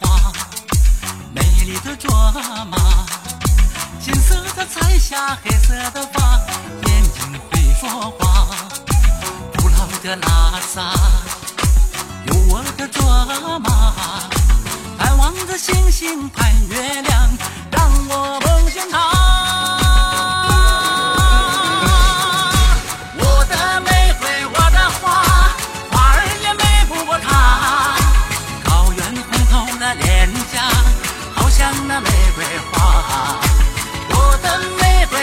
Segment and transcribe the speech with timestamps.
[0.00, 0.32] 花，
[1.34, 2.10] 美丽的卓
[2.70, 2.76] 玛，
[4.00, 6.40] 金色的彩霞，黑色的发，
[6.86, 8.46] 眼睛会说话。
[9.56, 10.92] 古老的拉萨，
[12.26, 13.02] 有我的卓
[13.58, 13.94] 玛，
[14.98, 17.28] 盼望着星星盼月亮，
[31.34, 33.38] 好像那玫瑰花。
[34.10, 35.18] 我的玫瑰